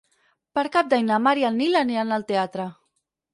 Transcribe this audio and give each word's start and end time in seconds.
Per 0.59 0.63
Cap 0.75 0.89
d'Any 0.93 1.05
na 1.09 1.19
Mar 1.25 1.33
i 1.41 1.45
en 1.51 1.59
Nil 1.65 1.81
aniran 1.83 2.17
al 2.19 2.27
teatre. 2.33 2.67